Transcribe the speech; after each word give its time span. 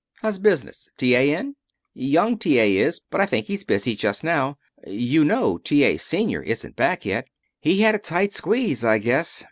How's 0.23 0.39
business? 0.39 0.89
T. 0.97 1.13
A. 1.13 1.31
in?" 1.31 1.55
"Young 1.93 2.35
T. 2.39 2.57
A. 2.57 2.77
is. 2.77 2.99
But 3.11 3.21
I 3.21 3.27
think 3.27 3.45
he's 3.45 3.63
busy 3.63 3.95
just 3.95 4.23
now. 4.23 4.57
You 4.87 5.23
know 5.23 5.59
T. 5.59 5.83
A. 5.83 5.97
Senior 5.97 6.41
isn't 6.41 6.75
back 6.75 7.05
yet. 7.05 7.27
He 7.59 7.81
had 7.81 7.93
a 7.93 7.99
tight 7.99 8.33
squeeze, 8.33 8.83
I 8.83 8.97
guess. 8.97 9.39